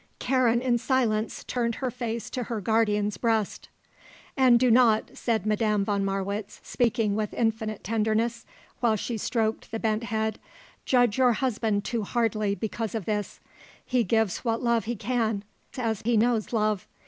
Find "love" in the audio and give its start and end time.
14.63-14.85, 16.51-16.87